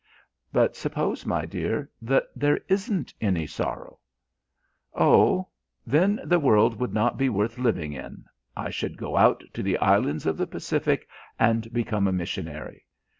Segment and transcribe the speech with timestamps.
[0.51, 3.99] "But suppose, my dear, that there isn't any sorrow"
[5.09, 5.49] "Oh,
[5.85, 8.25] then the world would not be worth living in,
[8.57, 12.87] I should go out to the islands of the Pacific and become a missionary.